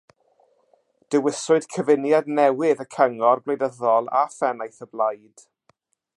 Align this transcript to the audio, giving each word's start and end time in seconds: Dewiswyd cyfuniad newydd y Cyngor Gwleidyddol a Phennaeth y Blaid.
Dewiswyd 1.15 1.67
cyfuniad 1.75 2.31
newydd 2.39 2.81
y 2.85 2.89
Cyngor 2.97 3.43
Gwleidyddol 3.45 4.13
a 4.23 4.25
Phennaeth 4.39 4.85
y 4.89 4.93
Blaid. 4.95 5.47